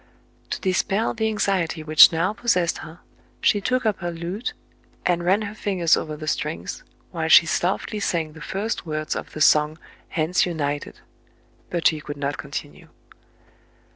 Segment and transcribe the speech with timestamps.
[0.49, 3.01] "To dispel the anxiety which now possessed her,
[3.39, 4.53] she took up her lute,
[5.05, 9.33] and ran her fingers over the strings, while she softly sang the first words of
[9.33, 9.77] the song,
[10.09, 11.01] "Hands United;"
[11.69, 12.87] but she could not con tinue.